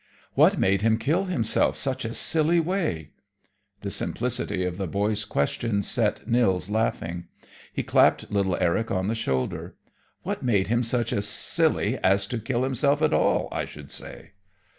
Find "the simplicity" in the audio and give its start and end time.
3.81-4.65